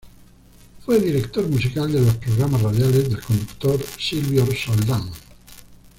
Fue 0.83 0.99
director 0.99 1.47
musical 1.47 1.91
de 1.93 2.01
los 2.01 2.15
programas 2.15 2.63
radiales 2.63 3.07
del 3.07 3.21
conductor 3.21 3.79
Silvio 3.99 4.47
Soldán. 4.47 5.07